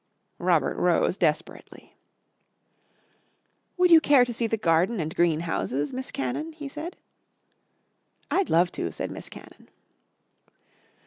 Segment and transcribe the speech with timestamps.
[0.39, 1.95] Robert rose desperately.
[3.77, 6.97] "Would you care to see the garden and green houses, Miss Cannon?" he said.
[8.31, 9.69] "I'd love to," said Miss Cannon.